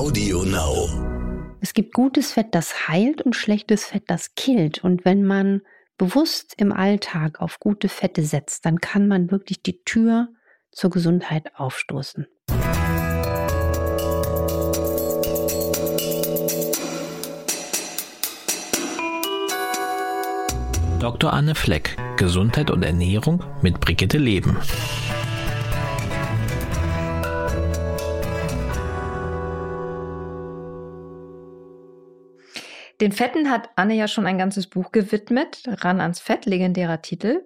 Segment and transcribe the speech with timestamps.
[0.00, 0.88] Audio Now.
[1.60, 4.82] Es gibt gutes Fett, das heilt und schlechtes Fett, das killt.
[4.82, 5.60] Und wenn man
[5.98, 10.28] bewusst im Alltag auf gute Fette setzt, dann kann man wirklich die Tür
[10.72, 12.26] zur Gesundheit aufstoßen.
[20.98, 21.30] Dr.
[21.30, 24.56] Anne Fleck, Gesundheit und Ernährung mit Brigitte Leben.
[33.00, 37.42] Den Fetten hat Anne ja schon ein ganzes Buch gewidmet, Ran ans Fett, legendärer Titel.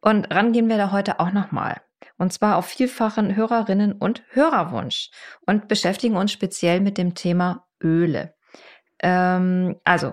[0.00, 1.80] Und ran gehen wir da heute auch nochmal.
[2.16, 5.10] Und zwar auf vielfachen Hörerinnen und Hörerwunsch
[5.46, 8.34] und beschäftigen uns speziell mit dem Thema Öle.
[9.00, 10.12] Ähm, also,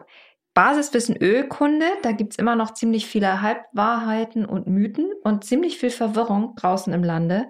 [0.53, 6.55] Basiswissen Ölkunde, da gibt's immer noch ziemlich viele Halbwahrheiten und Mythen und ziemlich viel Verwirrung
[6.55, 7.47] draußen im Lande.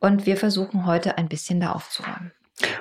[0.00, 2.32] Und wir versuchen heute ein bisschen da aufzuräumen.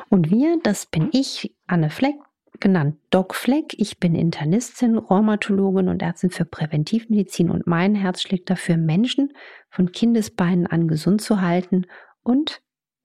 [0.10, 2.16] Und wir, das bin ich, Anne Fleck,
[2.60, 3.74] genannt Doc Fleck.
[3.78, 9.34] Ich bin Internistin, Rheumatologin und Ärztin für Präventivmedizin und mein Herz schlägt dafür, Menschen
[9.70, 11.86] von Kindesbeinen an gesund zu halten
[12.24, 12.62] und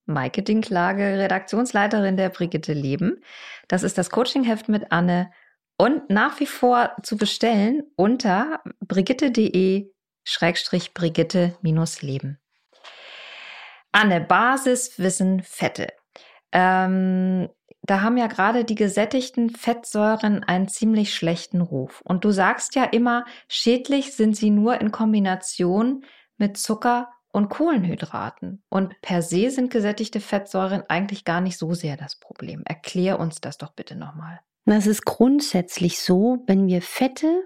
[0.07, 3.23] Maike Dinklage, Redaktionsleiterin der Brigitte Leben.
[3.69, 5.31] Das ist das Coachingheft mit Anne
[5.77, 9.91] und nach wie vor zu bestellen unter brigitte.de
[10.25, 12.39] Schrägstrich Brigitte-Leben.
[13.93, 15.89] Anne, Basiswissen Fette.
[16.53, 17.49] Ähm,
[17.87, 22.01] da haben ja gerade die gesättigten Fettsäuren einen ziemlich schlechten Ruf.
[22.05, 26.05] Und du sagst ja immer, schädlich sind sie nur in Kombination
[26.39, 28.63] mit Zucker und Kohlenhydraten.
[28.71, 32.63] Und per se sind gesättigte Fettsäuren eigentlich gar nicht so sehr das Problem.
[32.65, 34.41] Erklär uns das doch bitte nochmal.
[34.65, 37.43] Das ist grundsätzlich so, wenn wir Fette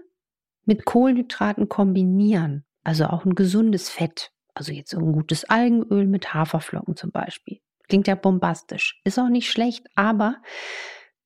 [0.64, 6.94] mit Kohlenhydraten kombinieren, also auch ein gesundes Fett, also jetzt ein gutes Algenöl mit Haferflocken
[6.94, 7.60] zum Beispiel.
[7.88, 10.36] Klingt ja bombastisch, ist auch nicht schlecht, aber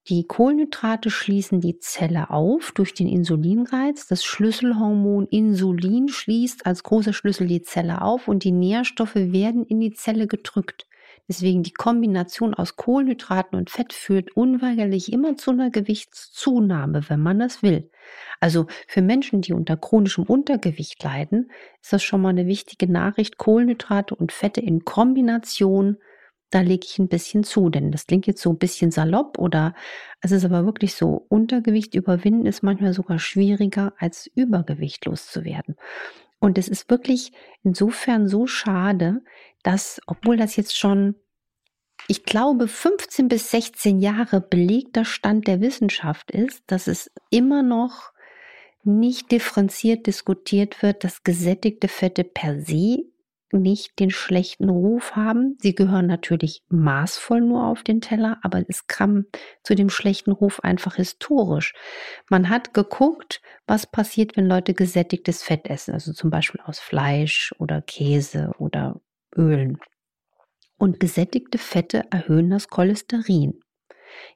[0.09, 4.05] die Kohlenhydrate schließen die Zelle auf durch den Insulinreiz.
[4.05, 9.79] Das Schlüsselhormon Insulin schließt als großer Schlüssel die Zelle auf und die Nährstoffe werden in
[9.79, 10.87] die Zelle gedrückt.
[11.29, 17.39] Deswegen die Kombination aus Kohlenhydraten und Fett führt unweigerlich immer zu einer Gewichtszunahme, wenn man
[17.39, 17.89] das will.
[18.41, 21.49] Also für Menschen, die unter chronischem Untergewicht leiden,
[21.81, 23.37] ist das schon mal eine wichtige Nachricht.
[23.37, 25.97] Kohlenhydrate und Fette in Kombination,
[26.53, 29.73] da lege ich ein bisschen zu, denn das klingt jetzt so ein bisschen salopp oder
[30.21, 35.75] es ist aber wirklich so, Untergewicht überwinden ist manchmal sogar schwieriger als Übergewicht loszuwerden.
[36.39, 37.31] Und es ist wirklich
[37.63, 39.21] insofern so schade,
[39.63, 41.15] dass, obwohl das jetzt schon,
[42.07, 48.11] ich glaube, 15 bis 16 Jahre belegter Stand der Wissenschaft ist, dass es immer noch
[48.83, 53.05] nicht differenziert diskutiert wird, dass gesättigte Fette per se
[53.53, 55.57] nicht den schlechten Ruf haben.
[55.59, 59.25] Sie gehören natürlich maßvoll nur auf den Teller, aber es kam
[59.63, 61.73] zu dem schlechten Ruf einfach historisch.
[62.29, 67.53] Man hat geguckt, was passiert, wenn Leute gesättigtes Fett essen, also zum Beispiel aus Fleisch
[67.59, 68.99] oder Käse oder
[69.35, 69.77] Ölen.
[70.77, 73.59] Und gesättigte Fette erhöhen das Cholesterin.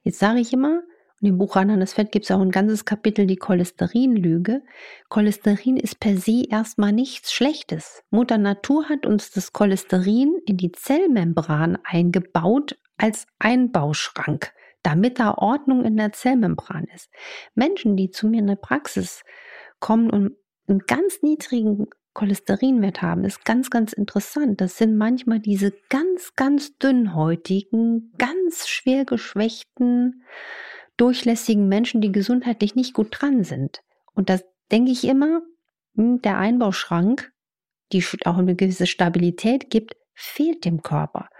[0.02, 0.82] Jetzt sage ich immer,
[1.20, 4.62] und im Buch Ran an das Fett gibt es auch ein ganzes Kapitel, die Cholesterinlüge.
[5.08, 8.04] Cholesterin ist per se erstmal nichts Schlechtes.
[8.10, 14.52] Mutter Natur hat uns das Cholesterin in die Zellmembran eingebaut als Einbauschrank,
[14.84, 17.10] damit da Ordnung in der Zellmembran ist.
[17.54, 19.24] Menschen, die zu mir in der Praxis
[19.80, 20.36] kommen und
[20.68, 24.60] einen ganz niedrigen Cholesterinwert haben, ist ganz, ganz interessant.
[24.60, 30.24] Das sind manchmal diese ganz, ganz dünnhäutigen, ganz schwer geschwächten,
[30.98, 33.82] durchlässigen Menschen, die gesundheitlich nicht gut dran sind.
[34.14, 35.40] Und das denke ich immer,
[35.96, 37.32] hm, der Einbauschrank,
[37.92, 41.30] die auch eine gewisse Stabilität gibt, fehlt dem Körper.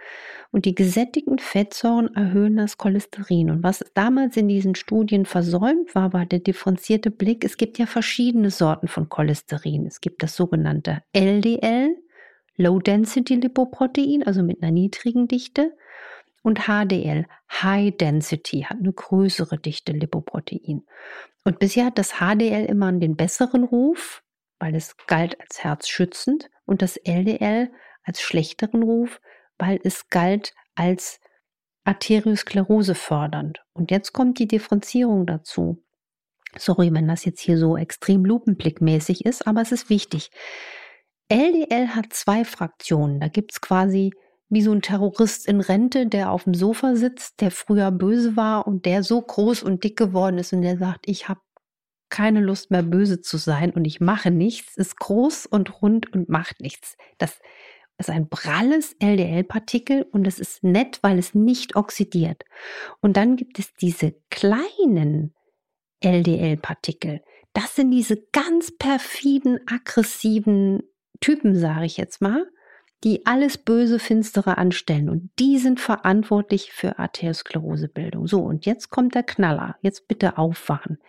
[0.51, 3.51] Und die gesättigten Fettsäuren erhöhen das Cholesterin.
[3.51, 7.43] Und was damals in diesen Studien versäumt war, war der differenzierte Blick.
[7.43, 9.85] Es gibt ja verschiedene Sorten von Cholesterin.
[9.85, 11.95] Es gibt das sogenannte LDL,
[12.55, 15.73] Low Density Lipoprotein, also mit einer niedrigen Dichte
[16.41, 20.83] und HDL, High Density, hat eine größere Dichte Lipoprotein.
[21.43, 24.23] Und bisher hat das HDL immer den besseren Ruf,
[24.59, 27.71] weil es galt als herzschützend und das LDL
[28.03, 29.21] als schlechteren Ruf,
[29.57, 31.19] weil es galt als
[31.85, 33.63] Arteriosklerose fördernd.
[33.73, 35.83] Und jetzt kommt die Differenzierung dazu.
[36.57, 40.31] Sorry, wenn das jetzt hier so extrem lupenblickmäßig ist, aber es ist wichtig.
[41.29, 43.19] LDL hat zwei Fraktionen.
[43.19, 44.11] Da gibt es quasi
[44.49, 48.67] wie so ein Terrorist in Rente, der auf dem Sofa sitzt, der früher böse war
[48.67, 51.41] und der so groß und dick geworden ist und der sagt, ich habe
[52.09, 56.27] keine Lust mehr böse zu sein und ich mache nichts, ist groß und rund und
[56.27, 56.97] macht nichts.
[57.19, 57.39] Das
[57.99, 62.45] ist ein pralles LDL-Partikel und es ist nett, weil es nicht oxidiert.
[63.01, 65.35] Und dann gibt es diese kleinen
[66.01, 67.21] LDL-Partikel.
[67.53, 70.81] Das sind diese ganz perfiden, aggressiven
[71.19, 72.49] Typen, sage ich jetzt mal,
[73.03, 75.09] die alles Böse, Finstere anstellen.
[75.09, 78.27] Und die sind verantwortlich für Arteriosklerosebildung.
[78.27, 79.77] So, und jetzt kommt der Knaller.
[79.81, 80.99] Jetzt bitte aufwachen.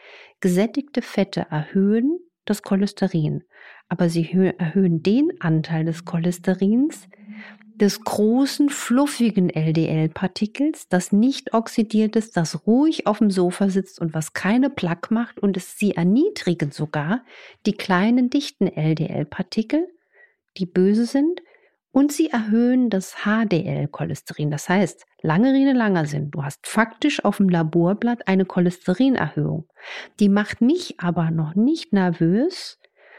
[0.41, 3.45] Gesättigte Fette erhöhen das Cholesterin,
[3.89, 7.09] aber sie erhöhen den Anteil des Cholesterins,
[7.81, 14.13] des großen, fluffigen LDL-Partikels, das nicht oxidiert ist, das ruhig auf dem Sofa sitzt und
[14.13, 17.25] was keine Plaque macht und es, sie erniedrigen sogar
[17.65, 19.89] die kleinen, dichten LDL-Partikel,
[20.59, 21.41] die böse sind,
[21.93, 24.51] und sie erhöhen das HDL-Cholesterin.
[24.51, 29.69] Das heißt, lange Rede, langer Sinn, du hast faktisch auf dem Laborblatt eine Cholesterinerhöhung.
[30.21, 32.79] Die macht mich aber noch nicht nervös,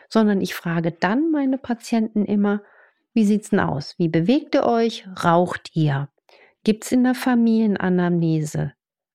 [0.10, 2.62] sondern ich frage dann meine Patienten immer,
[3.14, 3.96] wie sieht's denn aus?
[3.98, 5.06] Wie bewegt ihr euch?
[5.24, 6.10] Raucht ihr?
[6.64, 8.74] Gibt's in der Familienanamnese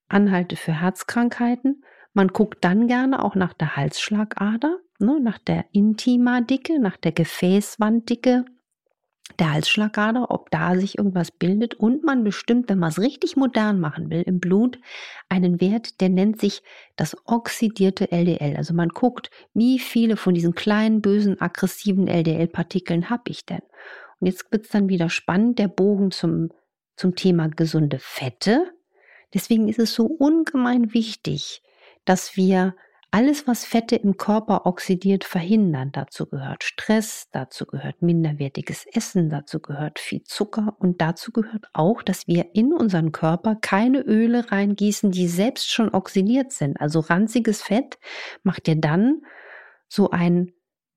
[0.09, 1.83] Anhalte für Herzkrankheiten?
[2.13, 8.45] Man guckt dann gerne auch nach der Halsschlagader, ne, nach der Intima-Dicke, nach der Gefäßwanddicke
[9.39, 13.81] der Halsschlagader, ob da sich irgendwas bildet und man bestimmt, wenn man es richtig modern
[13.81, 14.79] machen will, im Blut
[15.29, 16.63] einen Wert, der nennt sich
[16.95, 18.57] das oxidierte LDL.
[18.57, 23.63] Also man guckt, wie viele von diesen kleinen, bösen, aggressiven LDL-Partikeln habe ich denn?
[24.21, 26.51] Und jetzt wird es dann wieder spannend, der Bogen zum,
[26.97, 28.73] zum Thema gesunde Fette.
[29.35, 31.63] Deswegen ist es so ungemein wichtig,
[32.05, 32.75] dass wir
[33.17, 35.91] alles, was Fette im Körper oxidiert, verhindern.
[35.91, 42.03] Dazu gehört Stress, dazu gehört minderwertiges Essen, dazu gehört viel Zucker und dazu gehört auch,
[42.03, 46.79] dass wir in unseren Körper keine Öle reingießen, die selbst schon oxidiert sind.
[46.79, 47.99] Also ranziges Fett
[48.43, 49.23] macht dir dann
[49.89, 50.53] so ein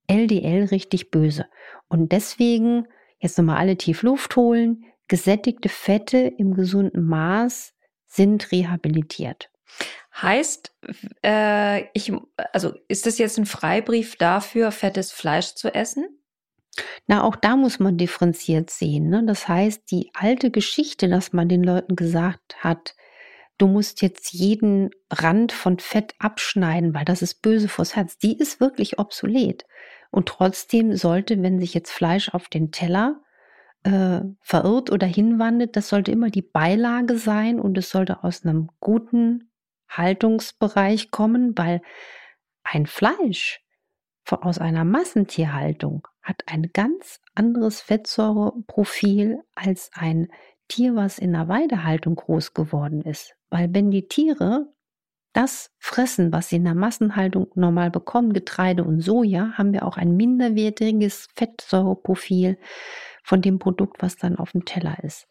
[0.07, 1.45] LDL richtig böse.
[1.87, 2.85] Und deswegen
[3.19, 4.83] jetzt nochmal alle tief Luft holen.
[5.07, 7.73] Gesättigte Fette im gesunden Maß
[8.07, 9.48] sind rehabilitiert.
[10.21, 10.75] Heißt,
[11.23, 12.11] äh, ich,
[12.53, 16.07] also ist das jetzt ein Freibrief dafür, fettes Fleisch zu essen?
[17.07, 19.09] Na, auch da muss man differenziert sehen.
[19.09, 19.23] Ne?
[19.25, 22.95] Das heißt, die alte Geschichte, dass man den Leuten gesagt hat,
[23.57, 28.37] du musst jetzt jeden Rand von Fett abschneiden, weil das ist böse fürs Herz, die
[28.37, 29.65] ist wirklich obsolet.
[30.11, 33.21] Und trotzdem sollte, wenn sich jetzt Fleisch auf den Teller
[33.83, 38.69] äh, verirrt oder hinwandelt, das sollte immer die Beilage sein und es sollte aus einem
[38.79, 39.48] guten
[39.89, 41.81] Haltungsbereich kommen, weil
[42.63, 43.61] ein Fleisch
[44.29, 50.29] aus einer Massentierhaltung hat ein ganz anderes Fettsäureprofil als ein
[50.67, 53.35] Tier, was in einer Weidehaltung groß geworden ist.
[53.49, 54.71] Weil wenn die Tiere
[55.33, 59.97] das fressen, was sie in der Massenhaltung normal bekommen, Getreide und Soja, haben wir auch
[59.97, 62.57] ein minderwertiges Fettsäureprofil
[63.23, 65.27] von dem Produkt, was dann auf dem Teller ist.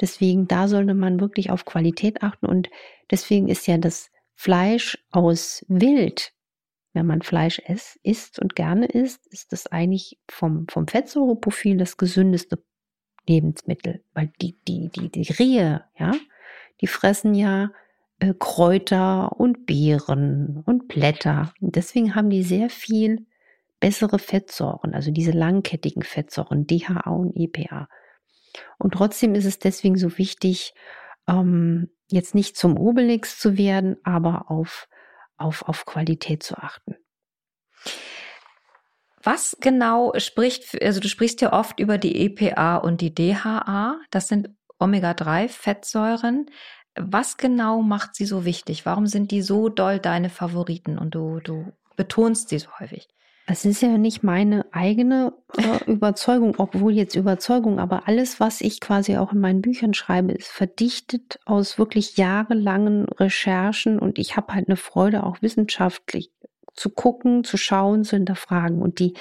[0.00, 2.68] Deswegen, da sollte man wirklich auf Qualität achten und
[3.10, 6.32] deswegen ist ja das Fleisch aus Wild,
[6.92, 11.96] wenn man Fleisch isst, isst und gerne isst, ist das eigentlich vom, vom Fettsäureprofil das
[11.96, 12.62] gesündeste
[13.28, 16.12] Lebensmittel, weil die, die, die, die Rehe, ja,
[16.80, 17.70] die fressen ja
[18.18, 21.52] äh, Kräuter und Beeren und Blätter.
[21.60, 23.26] Und deswegen haben die sehr viel
[23.80, 27.88] bessere Fettsäuren, also diese langkettigen Fettsäuren, DHA und EPA.
[28.78, 30.74] Und trotzdem ist es deswegen so wichtig,
[31.26, 34.88] ähm, jetzt nicht zum Obelix zu werden, aber auf,
[35.36, 36.96] auf, auf Qualität zu achten.
[39.22, 44.28] Was genau spricht, also du sprichst ja oft über die EPA und die DHA, das
[44.28, 46.46] sind Omega-3-Fettsäuren.
[46.94, 48.84] Was genau macht sie so wichtig?
[48.84, 53.08] Warum sind die so doll deine Favoriten und du, du betonst sie so häufig?
[53.46, 58.80] Es ist ja nicht meine eigene äh, Überzeugung, obwohl jetzt Überzeugung, aber alles, was ich
[58.80, 64.54] quasi auch in meinen Büchern schreibe, ist verdichtet aus wirklich jahrelangen Recherchen und ich habe
[64.54, 66.30] halt eine Freude, auch wissenschaftlich
[66.74, 68.80] zu gucken, zu schauen, zu hinterfragen.
[68.80, 69.14] Und die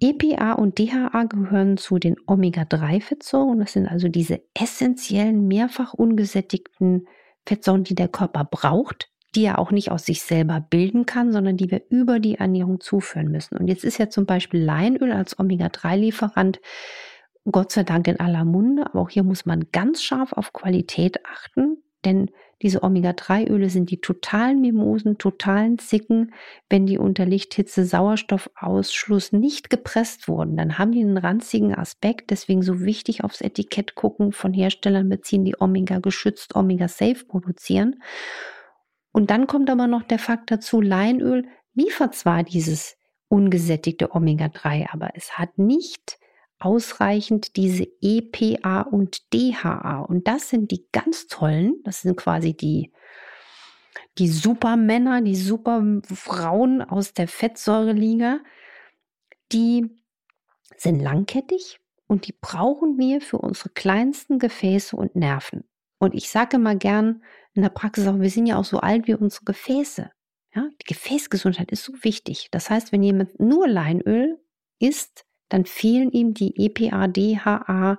[0.00, 3.58] EPA und DHA gehören zu den Omega-3-Fettsäuren.
[3.58, 7.08] Das sind also diese essentiellen, mehrfach ungesättigten
[7.46, 11.56] Fettsäuren, die der Körper braucht, die er auch nicht aus sich selber bilden kann, sondern
[11.56, 13.56] die wir über die Ernährung zuführen müssen.
[13.56, 16.60] Und jetzt ist ja zum Beispiel Leinöl als Omega-3-Lieferant
[17.50, 21.24] Gott sei Dank in aller Munde, aber auch hier muss man ganz scharf auf Qualität
[21.24, 22.30] achten, denn
[22.62, 26.32] diese Omega-3-Öle sind die totalen Mimosen, totalen Zicken.
[26.70, 32.30] Wenn die unter Lichthitze Sauerstoffausschluss nicht gepresst wurden, dann haben die einen ranzigen Aspekt.
[32.30, 37.96] Deswegen so wichtig aufs Etikett gucken, von Herstellern beziehen, die Omega geschützt, Omega safe produzieren.
[39.16, 45.12] Und dann kommt aber noch der Fakt dazu, Leinöl liefert zwar dieses ungesättigte Omega-3, aber
[45.14, 46.18] es hat nicht
[46.58, 50.00] ausreichend diese EPA und DHA.
[50.00, 52.92] Und das sind die ganz tollen, das sind quasi die,
[54.18, 58.40] die Supermänner, die Superfrauen aus der Fettsäureliga,
[59.50, 59.96] die
[60.76, 65.64] sind langkettig und die brauchen wir für unsere kleinsten Gefäße und Nerven.
[65.98, 67.22] Und ich sage mal gern
[67.56, 70.10] in der Praxis auch, wir sind ja auch so alt wie unsere Gefäße.
[70.54, 72.48] Ja, die Gefäßgesundheit ist so wichtig.
[72.50, 74.38] Das heißt, wenn jemand nur Leinöl
[74.78, 77.98] isst, dann fehlen ihm die EPA, DHA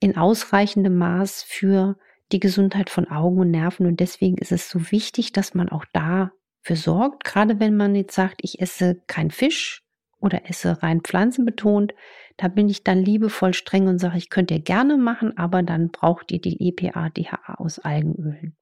[0.00, 1.98] in ausreichendem Maß für
[2.32, 3.86] die Gesundheit von Augen und Nerven.
[3.86, 8.14] Und deswegen ist es so wichtig, dass man auch dafür sorgt, gerade wenn man jetzt
[8.14, 9.84] sagt, ich esse kein Fisch
[10.20, 11.94] oder esse rein pflanzenbetont,
[12.36, 15.90] da bin ich dann liebevoll streng und sage, ich könnt ihr gerne machen, aber dann
[15.90, 18.56] braucht ihr die EPA, DHA aus Algenölen.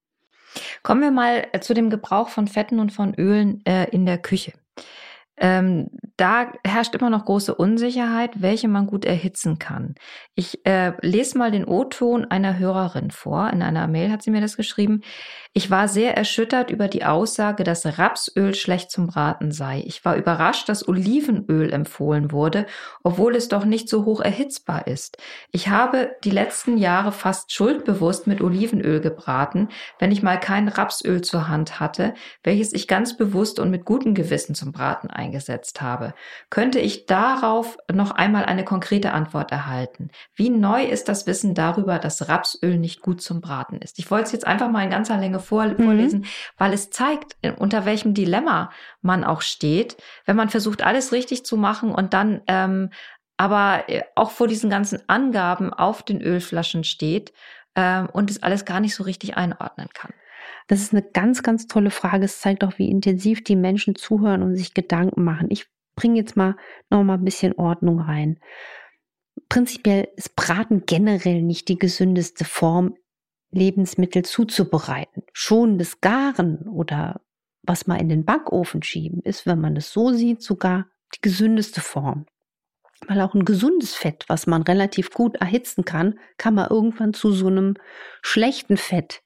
[0.82, 4.52] Kommen wir mal zu dem Gebrauch von Fetten und von Ölen äh, in der Küche.
[5.40, 9.94] Ähm, da herrscht immer noch große Unsicherheit, welche man gut erhitzen kann.
[10.34, 13.48] Ich äh, lese mal den O-Ton einer Hörerin vor.
[13.50, 15.02] In einer Mail hat sie mir das geschrieben.
[15.54, 19.82] Ich war sehr erschüttert über die Aussage, dass Rapsöl schlecht zum Braten sei.
[19.86, 22.66] Ich war überrascht, dass Olivenöl empfohlen wurde,
[23.02, 25.16] obwohl es doch nicht so hoch erhitzbar ist.
[25.50, 31.22] Ich habe die letzten Jahre fast schuldbewusst mit Olivenöl gebraten, wenn ich mal kein Rapsöl
[31.22, 36.12] zur Hand hatte, welches ich ganz bewusst und mit gutem Gewissen zum Braten eingesetzt habe.
[36.50, 40.10] Könnte ich darauf noch einmal eine konkrete Antwort erhalten?
[40.34, 43.98] Wie neu ist das Wissen darüber, dass Rapsöl nicht gut zum Braten ist?
[43.98, 45.76] Ich wollte es jetzt einfach mal in ganzer Länge vor, mhm.
[45.76, 46.26] vorlesen,
[46.56, 48.70] weil es zeigt, unter welchem Dilemma
[49.02, 52.90] man auch steht, wenn man versucht, alles richtig zu machen und dann ähm,
[53.38, 57.32] aber äh, auch vor diesen ganzen Angaben auf den Ölflaschen steht
[57.74, 60.12] ähm, und es alles gar nicht so richtig einordnen kann.
[60.66, 62.26] Das ist eine ganz, ganz tolle Frage.
[62.26, 65.46] Es zeigt auch, wie intensiv die Menschen zuhören und sich Gedanken machen.
[65.50, 65.66] Ich
[65.96, 66.56] bringe jetzt mal
[66.90, 68.38] noch mal ein bisschen Ordnung rein.
[69.48, 72.96] Prinzipiell ist Braten generell nicht die gesündeste Form,
[73.50, 75.22] Lebensmittel zuzubereiten.
[75.32, 77.20] Schon das Garen oder
[77.62, 81.80] was mal in den Backofen schieben ist, wenn man es so sieht, sogar die gesündeste
[81.80, 82.26] Form.
[83.06, 87.30] Weil auch ein gesundes Fett, was man relativ gut erhitzen kann, kann man irgendwann zu
[87.30, 87.74] so einem
[88.22, 89.22] schlechten Fett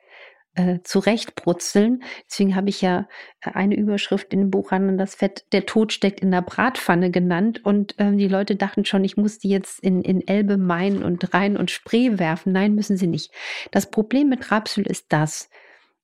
[0.55, 2.03] äh, zurechtbrutzeln.
[2.29, 3.09] Deswegen habe ich ja
[3.41, 7.11] äh, eine Überschrift in dem Buch an das Fett, der Tod steckt in der Bratpfanne
[7.11, 7.65] genannt.
[7.65, 11.33] Und ähm, die Leute dachten schon, ich muss die jetzt in, in Elbe, Main und
[11.33, 12.53] Rhein und Spree werfen.
[12.53, 13.33] Nein, müssen sie nicht.
[13.71, 15.49] Das Problem mit Rapsöl ist das.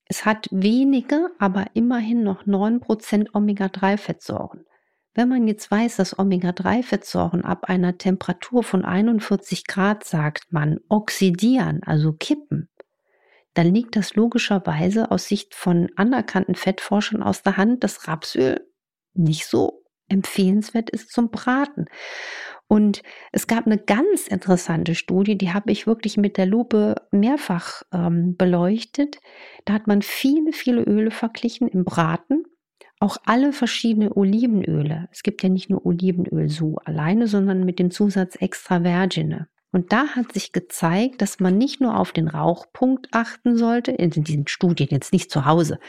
[0.05, 4.65] Es hat wenige, aber immerhin noch neun Prozent Omega-3-Fettsäuren.
[5.13, 11.81] Wenn man jetzt weiß, dass Omega-3-Fettsäuren ab einer Temperatur von 41 Grad, sagt man, oxidieren,
[11.83, 12.69] also kippen,
[13.53, 18.65] dann liegt das logischerweise aus Sicht von anerkannten Fettforschern aus der Hand, dass Rapsöl
[19.13, 21.85] nicht so empfehlenswert ist zum Braten.
[22.67, 23.01] Und
[23.31, 28.37] es gab eine ganz interessante Studie, die habe ich wirklich mit der Lupe mehrfach ähm,
[28.37, 29.17] beleuchtet.
[29.65, 32.43] Da hat man viele, viele Öle verglichen im Braten.
[32.99, 35.07] Auch alle verschiedene Olivenöle.
[35.11, 39.47] Es gibt ja nicht nur Olivenöl so alleine, sondern mit dem Zusatz extra Vergine.
[39.71, 44.09] Und da hat sich gezeigt, dass man nicht nur auf den Rauchpunkt achten sollte, in
[44.09, 45.79] diesen Studien jetzt nicht zu Hause,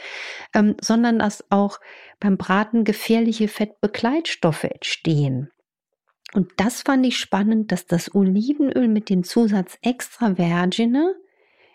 [0.53, 1.79] ähm, sondern dass auch
[2.19, 5.49] beim Braten gefährliche Fettbegleitstoffe entstehen.
[6.33, 11.15] Und das fand ich spannend, dass das Olivenöl mit dem Zusatz extra Vergine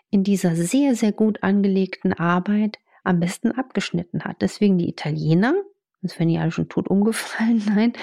[0.09, 4.37] in dieser sehr, sehr gut angelegten Arbeit am besten abgeschnitten hat.
[4.41, 5.53] Deswegen die Italiener
[6.07, 7.93] das wären die alle schon tot umgefallen, nein,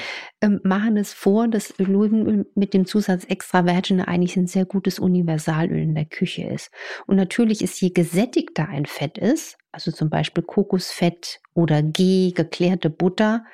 [0.40, 4.98] ähm, machen es vor, dass Olivenöl mit dem Zusatz extra Virgin eigentlich ein sehr gutes
[4.98, 6.70] Universalöl in der Küche ist.
[7.06, 12.90] Und natürlich ist, je gesättigter ein Fett ist, also zum Beispiel Kokosfett oder G, geklärte
[12.90, 13.44] Butter,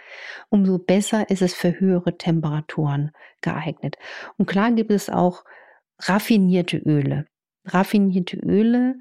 [0.50, 3.97] umso besser ist es für höhere Temperaturen geeignet.
[4.37, 5.45] Und klar gibt es auch
[5.99, 7.26] raffinierte Öle.
[7.64, 8.97] Raffinierte Öle,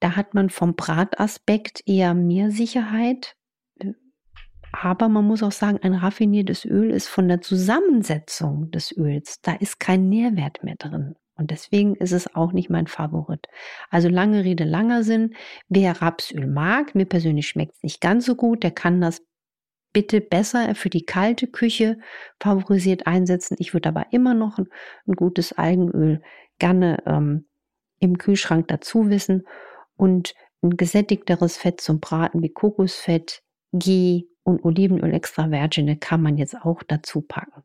[0.00, 3.36] da hat man vom Brataspekt eher mehr Sicherheit,
[4.72, 9.52] aber man muss auch sagen, ein raffiniertes Öl ist von der Zusammensetzung des Öls, da
[9.54, 11.16] ist kein Nährwert mehr drin.
[11.34, 13.46] Und deswegen ist es auch nicht mein Favorit.
[13.88, 15.34] Also lange Rede, langer Sinn.
[15.70, 19.22] Wer Rapsöl mag, mir persönlich schmeckt es nicht ganz so gut, der kann das
[19.92, 21.98] bitte besser für die kalte Küche
[22.40, 23.56] favorisiert einsetzen.
[23.58, 24.68] Ich würde aber immer noch ein,
[25.06, 26.22] ein gutes Algenöl
[26.58, 27.48] gerne ähm,
[28.00, 29.46] im Kühlschrank dazu wissen
[29.96, 36.36] und ein gesättigteres Fett zum Braten wie Kokosfett, Ghee und Olivenöl extra virgine kann man
[36.36, 37.62] jetzt auch dazu packen.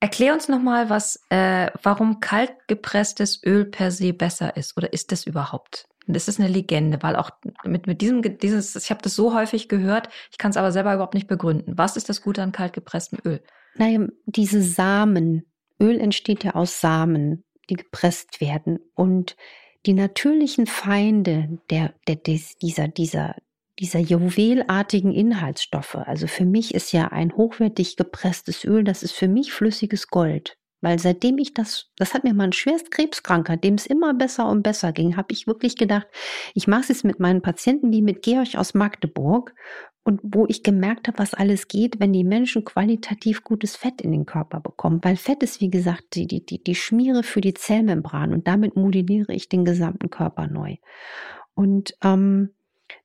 [0.00, 5.12] Erklär uns nochmal, was, äh, warum kalt gepresstes Öl per se besser ist oder ist
[5.12, 5.88] das überhaupt?
[6.06, 7.30] Das ist eine Legende, weil auch
[7.64, 10.94] mit, mit diesem, dieses, ich habe das so häufig gehört, ich kann es aber selber
[10.94, 11.76] überhaupt nicht begründen.
[11.76, 13.42] Was ist das Gute an kalt gepresstem Öl?
[13.74, 15.44] Naja, diese Samen
[15.80, 19.36] Öl entsteht ja aus Samen, die gepresst werden und
[19.84, 23.36] die natürlichen Feinde der, der, dieser, dieser,
[23.78, 25.96] dieser juwelartigen Inhaltsstoffe.
[25.96, 30.56] Also für mich ist ja ein hochwertig gepresstes Öl, das ist für mich flüssiges Gold.
[30.82, 34.48] Weil seitdem ich das, das hat mir mal ein schwerst Krebskranker, dem es immer besser
[34.48, 36.06] und besser ging, habe ich wirklich gedacht,
[36.54, 39.54] ich mache es jetzt mit meinen Patienten wie mit Georg aus Magdeburg
[40.04, 44.12] und wo ich gemerkt habe, was alles geht, wenn die Menschen qualitativ gutes Fett in
[44.12, 45.00] den Körper bekommen.
[45.02, 48.76] Weil Fett ist, wie gesagt, die, die, die, die Schmiere für die Zellmembran und damit
[48.76, 50.76] modelliere ich den gesamten Körper neu.
[51.54, 52.50] Und ähm,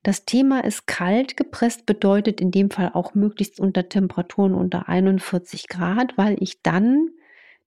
[0.03, 5.67] das Thema ist kalt gepresst, bedeutet in dem Fall auch möglichst unter Temperaturen unter 41
[5.67, 7.09] Grad, weil ich dann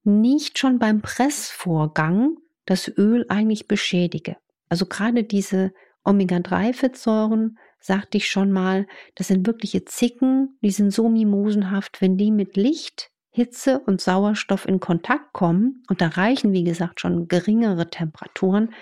[0.03, 4.37] nicht schon beim Pressvorgang das Öl eigentlich beschädige.
[4.69, 5.73] Also gerade diese
[6.03, 12.31] Omega-3-Fettsäuren, sagte ich schon mal, das sind wirkliche Zicken, die sind so mimosenhaft, wenn die
[12.31, 17.89] mit Licht, Hitze und Sauerstoff in Kontakt kommen und da reichen, wie gesagt, schon geringere
[17.89, 18.73] Temperaturen,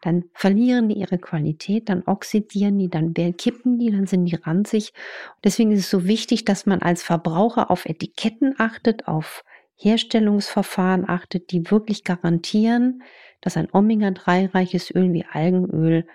[0.00, 4.92] dann verlieren die ihre Qualität, dann oxidieren die, dann kippen die, dann sind die ranzig.
[5.44, 9.44] Deswegen ist es so wichtig, dass man als Verbraucher auf Etiketten achtet, auf
[9.76, 13.04] Herstellungsverfahren achtet, die wirklich garantieren,
[13.40, 16.08] dass ein Omega-3-reiches Öl wie Algenöl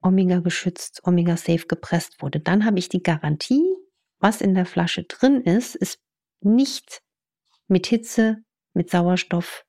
[0.00, 2.40] Omega geschützt, Omega safe gepresst wurde.
[2.40, 3.74] Dann habe ich die Garantie,
[4.20, 6.00] was in der Flasche drin ist, ist
[6.40, 7.02] nicht
[7.68, 8.38] mit Hitze,
[8.74, 9.64] mit Sauerstoff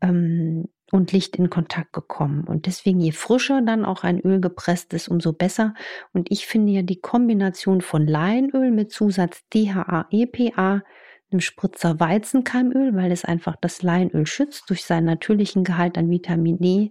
[0.00, 2.44] ähm, und Licht in Kontakt gekommen.
[2.44, 5.74] Und deswegen, je frischer dann auch ein Öl gepresst ist, umso besser.
[6.12, 10.82] Und ich finde ja die Kombination von Leinöl mit Zusatz DHA, EPA
[11.30, 16.62] einem Spritzer Weizenkeimöl, weil es einfach das Leinöl schützt durch seinen natürlichen Gehalt an Vitamin
[16.62, 16.90] E.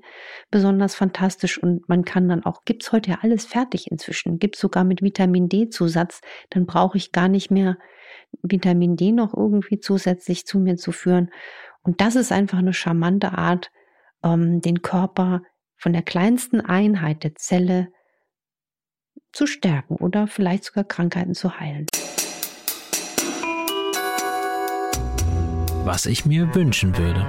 [0.51, 4.83] Besonders fantastisch und man kann dann auch, gibt's heute ja alles fertig inzwischen, gibt's sogar
[4.83, 7.77] mit Vitamin D Zusatz, dann brauche ich gar nicht mehr
[8.41, 11.31] Vitamin D noch irgendwie zusätzlich zu mir zu führen.
[11.81, 13.71] Und das ist einfach eine charmante Art,
[14.23, 15.41] ähm, den Körper
[15.75, 17.89] von der kleinsten Einheit der Zelle
[19.31, 21.87] zu stärken oder vielleicht sogar Krankheiten zu heilen.
[25.87, 27.25] was ich mir wünschen würde.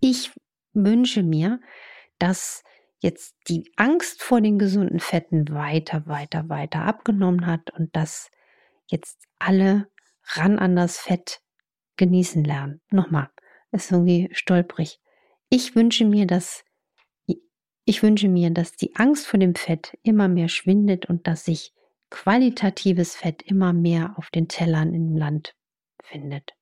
[0.00, 0.32] Ich
[0.72, 1.60] wünsche mir,
[2.18, 2.64] dass
[2.98, 8.28] jetzt die Angst vor den gesunden Fetten weiter, weiter, weiter abgenommen hat und dass
[8.90, 9.88] jetzt alle
[10.24, 11.40] ran an das Fett
[11.96, 12.80] genießen lernen.
[12.90, 13.30] Nochmal,
[13.72, 15.00] ist irgendwie stolprig.
[15.48, 16.64] Ich wünsche mir, dass
[17.84, 21.72] ich wünsche mir, dass die Angst vor dem Fett immer mehr schwindet und dass sich
[22.10, 25.54] qualitatives Fett immer mehr auf den Tellern im Land
[26.02, 26.54] findet.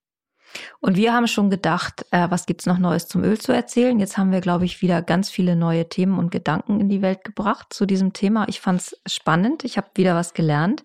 [0.80, 3.98] Und wir haben schon gedacht, äh, was gibt's noch Neues zum Öl zu erzählen?
[4.00, 7.24] Jetzt haben wir, glaube ich, wieder ganz viele neue Themen und Gedanken in die Welt
[7.24, 8.46] gebracht zu diesem Thema.
[8.48, 9.64] Ich fand's spannend.
[9.64, 10.84] Ich habe wieder was gelernt.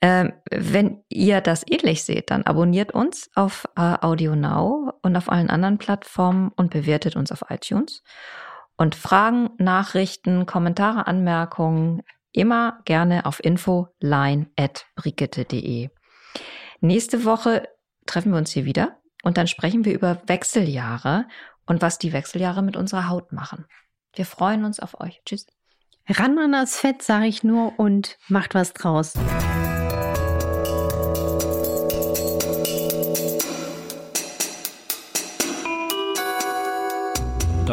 [0.00, 5.28] Ähm, wenn ihr das ähnlich seht, dann abonniert uns auf äh, Audio Now und auf
[5.30, 8.02] allen anderen Plattformen und bewertet uns auf iTunes.
[8.76, 12.02] Und Fragen, Nachrichten, Kommentare, Anmerkungen
[12.32, 15.88] immer gerne auf infoline.brigitte.de.
[16.80, 17.66] Nächste Woche
[18.06, 21.26] treffen wir uns hier wieder und dann sprechen wir über Wechseljahre
[21.66, 23.66] und was die Wechseljahre mit unserer Haut machen.
[24.14, 25.22] Wir freuen uns auf euch.
[25.24, 25.46] Tschüss.
[26.08, 29.14] Ran an das Fett, sage ich nur, und macht was draus.